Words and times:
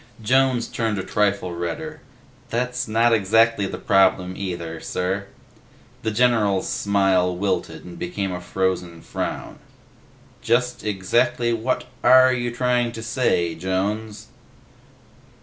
Jones 0.23 0.67
turned 0.67 0.97
a 0.97 1.03
trifle 1.03 1.53
redder. 1.53 2.01
"That's 2.49 2.87
not 2.87 3.13
exactly 3.13 3.67
the 3.67 3.77
problem, 3.77 4.33
either, 4.35 4.79
sir." 4.79 5.27
The 6.01 6.09
general's 6.09 6.67
smile 6.67 7.35
wilted 7.37 7.85
and 7.85 7.99
became 7.99 8.31
a 8.31 8.41
frozen 8.41 9.03
frown. 9.03 9.59
"Just 10.41 10.83
exactly 10.83 11.53
what 11.53 11.85
are 12.03 12.33
you 12.33 12.49
trying 12.49 12.91
to 12.93 13.03
say, 13.03 13.53
Jones?" 13.53 14.29